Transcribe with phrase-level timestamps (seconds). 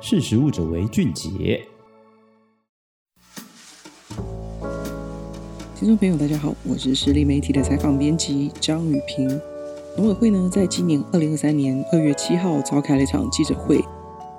[0.00, 1.60] 识食物者为俊杰。
[5.76, 9.28] 听众朋友，大家好，我是实力媒体的采访编辑张语屏。
[9.96, 13.84] 农委会呢，在今年二零二三年二月七号召开了一场记者会，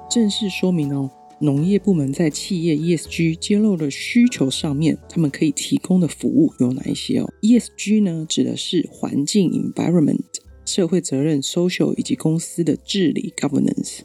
[0.10, 1.10] 正式说明哦。
[1.42, 10.24] 农业部门在企业 ESG 揭露的需求上面，他们可以提供的服务有哪一些哦？ESG 呢，指的是环境 （environment）、
[10.66, 14.00] 社会责任 （social） 以及公司的治理 （governance），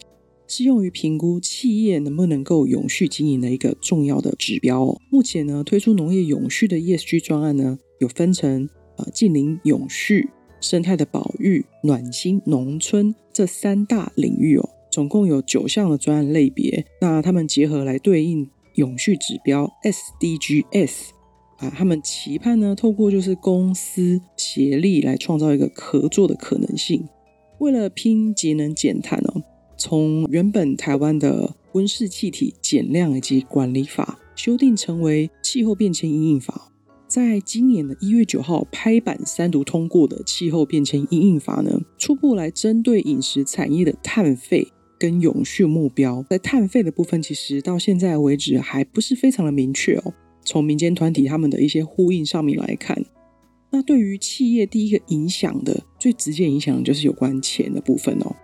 [0.47, 5.01] 是用于评估企业能不能够永续经营的一个重要的指标哦。
[5.11, 10.29] 目前呢，推出农业永续的 ESG 专案呢，有分成呃近邻永续、
[10.61, 14.69] 生态的保育、暖心农村这三大领域哦。
[14.91, 20.93] 总共有九项的专案类别，那他们结合来对应永续指标 SDGs
[21.57, 27.09] 啊，他们期盼呢，透过就是公司协力来创造一个合作的可能性。
[27.59, 29.34] 为了拼节能减碳哦，
[29.77, 36.73] 从原本台湾的温室气体减量以及管理法修订成为气候变迁因应法，
[37.07, 44.69] 在今年的一月九号拍板三读通过的气候变迁因应法呢，初步来针对饮食产业的碳费。
[44.97, 50.15] 跟永续目标在碳费的部分，其实到现在为止还不是非常的明确哦。
[50.45, 53.05] 从民间团体他们的一些呼应上面来看，
[53.71, 58.35] 那对于企业第一个影响的最直接影响就是有关钱的部分哦。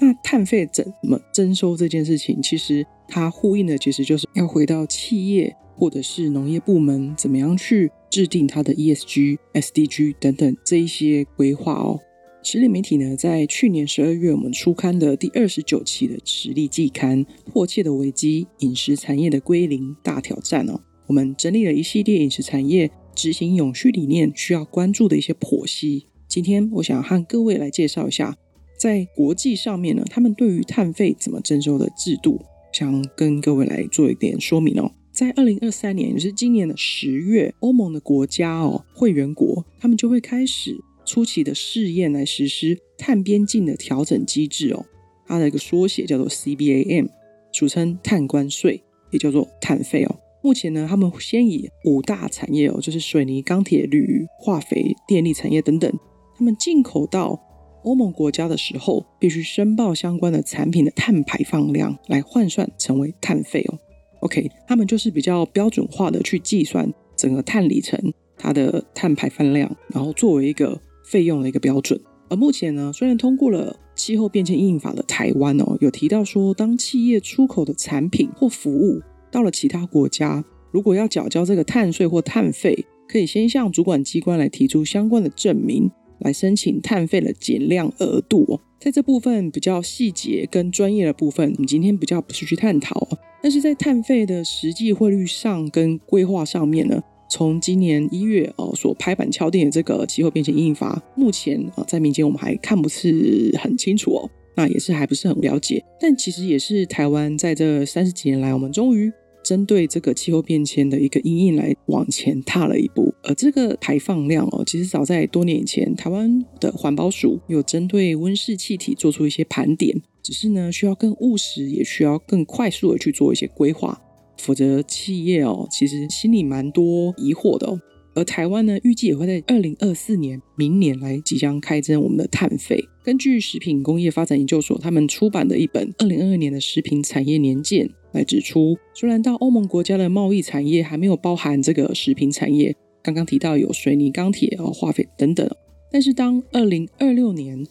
[0.00, 11.98] 那碳费怎么征收这件事情，其实它呼应的其实就是要回到企业或者是农业部门怎么样去制定它的 ESG、SDG 等等这一些规划哦。
[12.42, 26.06] 实力媒体呢，在去年十二月，我们出刊的第二十九期的实力季刊《迫切的危机：饮食产业的归零大挑战》哦，我们整理了一系列饮食产业执行永续理念需要关注的一些剖析。
[26.28, 28.36] 今天，我想和各位来介绍一下，
[28.78, 32.40] 在国际上面呢，他们对于碳费怎么征收的制度，
[32.72, 34.92] 想跟各位来做一点说明哦。
[35.12, 40.76] 在二零二三年，也是今年的十月，欧盟的国家哦，会员国，他们就会开始。
[41.04, 44.84] 初期的试验来实施碳边境的调整机制哦，
[45.26, 47.08] 它的一个缩写叫做 CBAM，
[47.50, 50.20] 俗称碳关税，也叫做碳费哦。
[50.42, 55.90] 目前呢，他们先以五大产业哦，就是水泥、钢铁、铝、化肥、电力产业等等，
[56.36, 57.40] 他们进口到
[57.88, 63.78] 欧盟国家的时候，必须申报相关的产品的碳排放量来换算成为碳费哦。
[64.20, 67.98] OK，他们就是比较标准化的去计算整个碳里程
[68.36, 70.78] 它的碳排放量，然后作为一个。
[71.10, 71.98] 费用的一个标准，
[72.28, 79.00] 而目前呢，虽然通过了气候变迁应法的台湾哦，有提到说，当企业出口的产品或服务
[79.30, 85.90] 到了其他国家，如果要缴交这个碳税或碳费，可以先向主管机关来提出相关的证明，
[86.20, 88.60] 来申请碳费的减量额度。
[88.80, 93.08] 在这部分比较细节跟专业的部分，我们今天比较不是去探讨，
[93.42, 97.02] 但是在碳费的实际汇率上跟规划上面呢。
[97.30, 105.84] 从今年一月哦所拍板敲定的这个气候变迁因应法，目前啊在民间我们还看不是很清楚哦，那也是还不是很了解。
[106.00, 109.12] 但其实也是台湾在这三十几年来，我们终于
[109.48, 113.14] 针对这个气候变迁的一个阴影来往前踏了一步。
[113.22, 123.98] 而这个排放量哦，其实早在多年以前，台湾的环保署有针对温室气体做出一些盘点，只是呢需要更务实，也需要更快速的去做一些规划。
[124.36, 127.80] 否则，企业哦，其实心里蛮多疑惑的。
[128.18, 132.82] 而台湾呢，预计也会在二零二四年，明年来即将开征我们的碳费。
[133.04, 142.74] 根据食品工业发展研究所他们出版的一本二零二二年的食品产业年鉴来指出，虽然到欧盟国家的贸易产业还没有包含这个食品产业，
[143.04, 145.48] 刚刚提到有水泥、钢铁、啊化肥等等，
[145.92, 147.64] 但是当二零二六年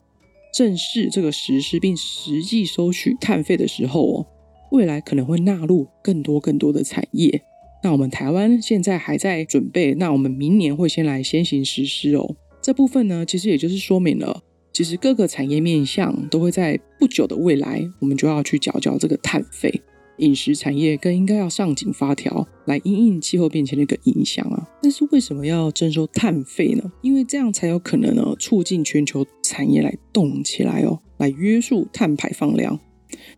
[0.53, 4.25] 正式这个实施并实际收取碳费的时候哦。
[4.69, 7.41] 未来可能会纳入更多更多的产业，
[7.83, 12.35] 那我们台湾现在还在准备，那我们明年会先来先行实施哦。
[12.61, 14.41] 这部分呢，其实也就是说明了，
[14.73, 19.81] 其实各个产业面向都会在不久的未来，我们就要去缴交这个碳费。
[20.17, 24.67] 饮食产业更应该要上紧发条，来因应气候变迁的一个影响啊。
[24.81, 26.91] 但是为什么要征收碳费呢？
[27.03, 32.79] 因为这样才有可能呢，促进全球产业来动起来哦，来约束碳排放量。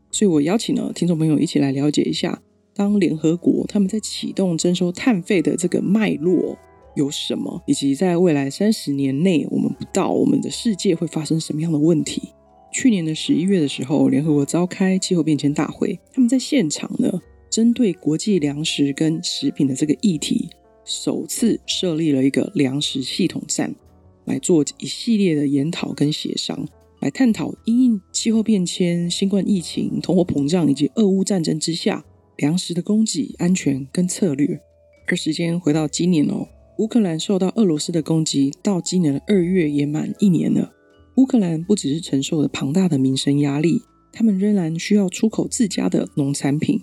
[0.09, 2.42] 所以我邀请了听众朋友一起来了解一下，
[2.80, 6.58] 当联合国他们在启动征收碳费的这个脉络
[6.96, 12.30] 有什么，以及在未来三十年内，我们不到我们的世界会发生什么样的问题。
[12.72, 20.48] 去年的十一月的时候，联合国召开气候变迁大会，他们在现场呢，针对国际粮食跟食品的这个议题，
[20.86, 23.76] 首次设立了一个粮食系统站，
[24.24, 26.66] 来做一系列的研讨跟协商。
[27.02, 32.04] 来探讨因应气候变迁、新冠疫情、通货膨胀以及俄乌战争之下
[32.39, 34.62] 粮食的供给安全跟策略。
[35.07, 36.47] 而时间回到今年哦，
[36.77, 40.71] 乌克兰受到俄罗斯的攻击，到今年的二月也满一年了。
[41.18, 43.81] 乌克兰不只是承受了庞大的民生压力，
[44.13, 46.81] 他们仍然需要出口自家的农产品，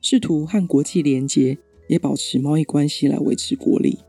[0.00, 1.56] 试图和国际连接，
[1.88, 4.00] 也保持贸易关系来维持国力。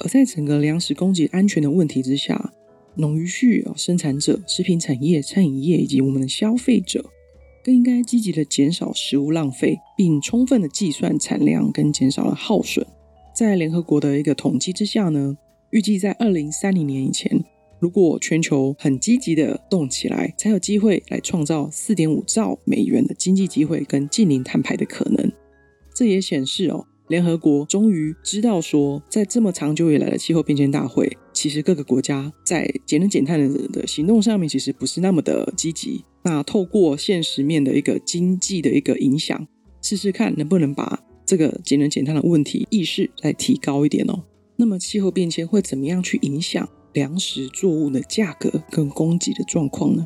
[0.00, 2.52] 而在整个粮食供给安全的问题之下，
[2.96, 7.04] 农渔畜生产者、食品产业、餐饮业以及我们的消费者，
[7.66, 12.86] 更应该积极的减少食物浪费，并充分的计算产量跟减少了耗损。
[13.34, 15.36] 在联合国的一个统计之下呢，
[15.70, 17.44] 预计在二零三零年以前，
[17.80, 25.32] 如果全球很积极的动起来，才有机会来创造四点五兆美元的经济机会跟净零碳排的可能。
[25.92, 26.86] 这也显示哦。
[27.08, 36.04] 联合国终于知道说，在这么长久以来的气候变迁大会，其实各个国家在节能减碳的的行动上面，其实不是那么的积极。
[36.26, 39.46] 那透过现实面的一个经济的一个影响，
[39.80, 44.24] 试试看能不能把这个节能减碳的问题意识再提高一点哦。
[44.56, 50.04] 那么气候变迁会怎么样去影响粮食作物的价格跟供给的状况呢？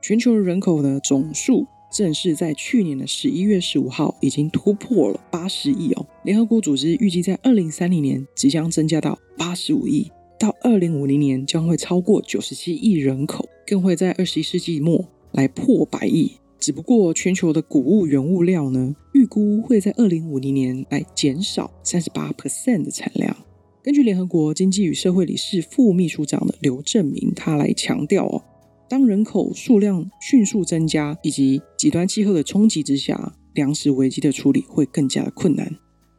[0.00, 1.66] 全球人口的总数。
[1.90, 6.06] 正是在去年的十一月十五号，已经突破了八十亿哦。
[6.22, 15.02] 联合国组织预计在二零三零年即将增加到八十五亿，到二零五零年将会超过九十七亿人口，更会在二十一世纪末
[15.38, 16.32] 来破百亿。
[16.58, 23.36] 只不过全球的谷物原物料呢，预估会在二零五零年来减少三十八 percent 的产量。
[23.80, 28.42] 根据联合国经济与社会理事副秘书长的刘正明，他来强调哦。
[28.88, 35.72] 当人口数量迅速增加，以及极端气候的冲击之下，粮食危机的处理会更加的困难。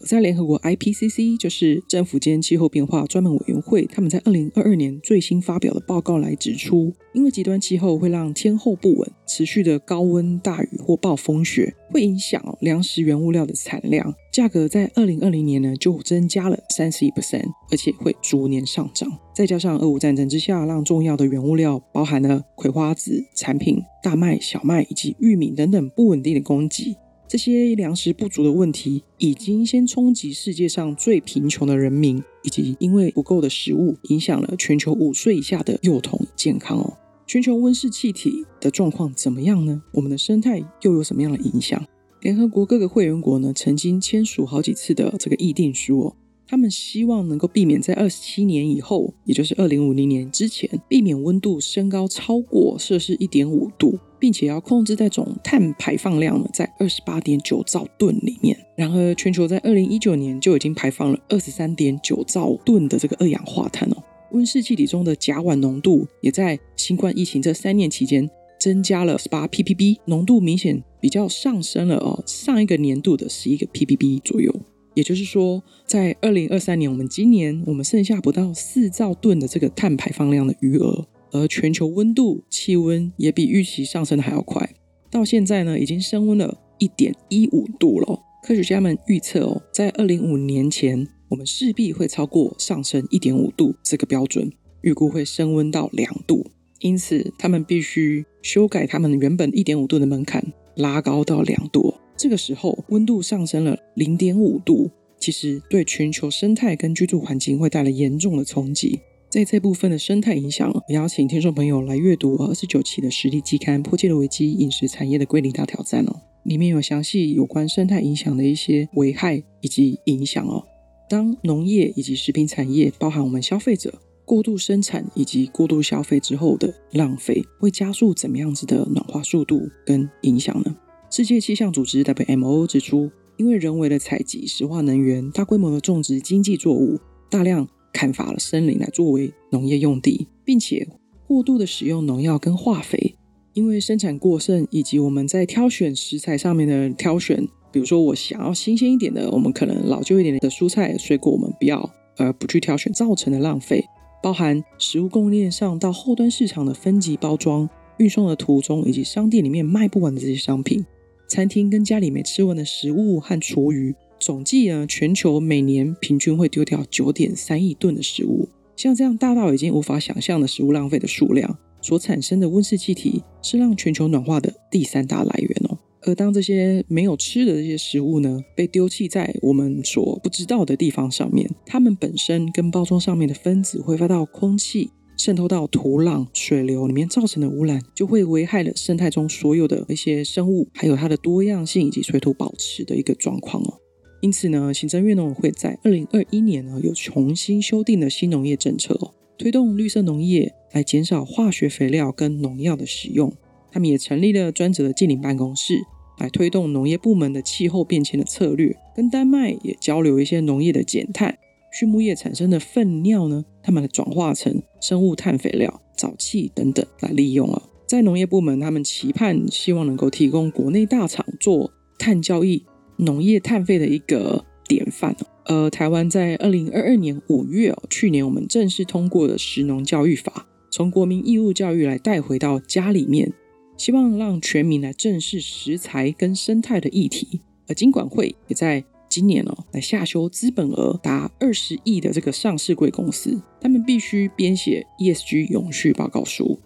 [0.05, 19.11] 在联合国 IPCC，就是政府间气候变化专门委员会，他们在二零二二年最新发表的报告来指出，因为极端气候会让天候不稳，持续的高温、大雨或暴风雪会影响粮食原物料的产量，价格在二零二零年呢就增加了三十一 percent，而且会逐年上涨。
[19.35, 26.95] 再加上俄乌战争之下，让重要的原物料包含了葵花籽产品、大麦、小麦以及玉米等等不稳定的供给。
[27.29, 36.97] 这些粮食不足的问题，已经先冲击世界上最贫穷的人民，以及因为不够的食物，影响了全球五岁以下的幼童健康哦。
[37.27, 39.79] 全球温室气体的状况怎么样呢？
[39.91, 41.85] 我们的生态又有什么样的影响？
[42.21, 46.15] 联合国各个会员国呢，曾经签署好几次的这个议定书哦。
[46.49, 58.57] 他们希望能够避免在二十七年以后，也就是二零五零年之前，避免温度升高超过摄氏一点五度，并且要控制在总碳排放量呢在二十八点九兆吨里面。
[58.75, 64.03] 然而，全球在二零一九年就已经排放了二十三点九兆吨的这个二氧化碳哦。
[64.31, 68.27] 温室气体中的甲烷浓度也在新冠疫情这三年期间
[68.59, 74.51] 增加了十八 ppb，浓度明显比较上升了哦，上一个年度的十一个 ppb 左右。
[74.93, 84.75] 也就是说，在二零二三年，我们今年我们剩下不到四兆吨的这个碳排放量的余额，而全球温度气温也比预期上升的还要快，
[85.09, 88.19] 到现在呢，已经升温了一点一五度了。
[88.41, 94.51] 科学家们预测哦，在二零五年前，我们势必会超过上升一点五度这个标准，
[94.81, 96.49] 预估会升温到两度，
[96.79, 101.93] 因此他们必须修改他们原本一点五度的门槛，拉高到两度。
[102.19, 108.99] 这个时候，温度上升了零点五度，其实对全球生态跟居住环境会带来严重的冲击。
[109.29, 120.65] 在这部分的生态影响，我邀请听众朋友来阅读二十九期的时力季刊《迫切的危机：饮食产业的归零大挑战》哦，里面有详细有关生态影响的一些危害以及影响哦。
[121.09, 123.93] 当农业以及食品产业，包含我们消费者
[124.25, 130.75] 过度生产以及过度消费之后的浪费，会加速怎么样子的暖化速度跟影响呢？
[131.11, 136.99] 世界气象组织 WMO 指出，因为人为的采集石化能源、大规模的种植经济作物、
[137.31, 140.87] 大量砍伐了森林来作为农业用地，并且
[141.27, 143.15] 过度的使用农药跟化肥，
[143.53, 153.83] 因为生产过剩以及我们在挑选食材上面的挑选，比如说我想要新鲜一点的，我们可能老旧一点的蔬菜水果我们不要，而不去挑选，造成的浪费，
[154.21, 160.85] 包含食物供应链上到后端市场的分级包装、运送的途中以及商店里面卖不完的这些商品。
[161.29, 168.49] 餐厅跟家里没吃完的食物和厨余，总计呢，全球每年平均会丢掉九点三亿吨的食物。
[168.75, 175.77] 像这样大到已经无法想象的食物浪费的数量，所产生的温室气体是让全球暖化的第三大来源哦。
[176.01, 184.89] 而当这些没有吃的这些食物呢，被丢弃在我们所不知道的地方上面，它们本身跟包装上面的分子挥发到空气。
[185.19, 193.73] 渗透到土壤、水流里面造成的污染，就会危害了生态中所有的一些生物，还有它的多样性以及水土保持的一个状况哦。
[194.21, 203.33] 因此呢，行政院农委会在二零二一年呢，有重新修订的新农业政策哦，推动绿色农业来减少化学肥料跟农药的使用。
[203.73, 205.81] 他们也成立了专责的净零办公室，
[206.17, 211.37] 来推动农业部门的气候变迁的策略，跟丹麦也交流一些农业的减碳。
[211.71, 217.61] 畜牧业产生的粪尿呢，他们来转化成生物碳肥料、沼气等等来利用啊。
[217.85, 222.65] 在农业部门，他们期盼希望能够提供国内大厂做碳交易、
[222.97, 225.15] 农业碳费的一个典范。
[225.45, 233.33] 呃，台湾在二零二二年五月，去年我们正式通过了食农教育法，从国民义务教育来带回到家里面，
[233.77, 237.41] 希望让全民来正视食材跟生态的议题。
[237.67, 238.83] 而金管会也在。
[239.09, 246.59] 今年哦，来下修资本额达二十亿的这个上市贵公司，他们必须编写 ESG 永续报告书。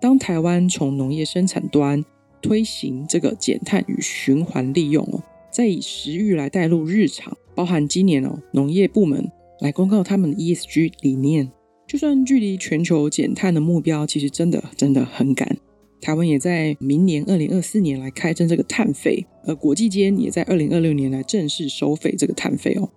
[0.00, 2.02] 当台湾从农业生产端
[2.40, 9.30] 推行这个减碳与循环利用哦，再以食育来带入日常，包含今年哦，农业部门
[9.60, 11.52] 来公告他们的 ESG 理念，
[11.86, 15.58] 就算距离全球减碳的目标，其实真的真的很赶。
[16.00, 22.88] 台湾也在明年二零二四年来开征这个碳费，而国际间也在二零二六年来正式收费这个碳费哦。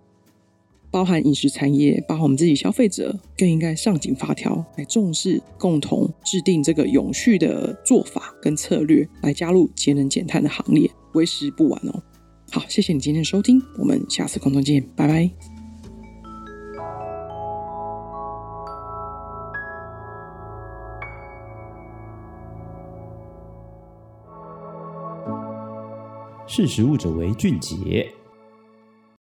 [0.89, 12.03] 包含饮食产业，包含我们自己消费者，更应该上紧发条来重视，共同制定这个永续的做法跟策略，来加入节能减碳的行列，为时不晚哦。
[12.51, 15.52] 好，谢谢你今天的收听，我们下次空中见，拜拜。
[26.55, 28.07] 识时务者为俊杰。